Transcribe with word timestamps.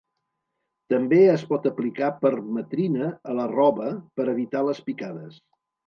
També 0.93 1.19
es 1.33 1.43
pot 1.51 1.67
aplicar 1.71 2.09
permetrina 2.25 3.13
a 3.35 3.39
la 3.43 3.49
roba 3.55 3.95
per 4.19 4.31
evitar 4.39 4.69
les 4.73 4.87
picades. 4.91 5.43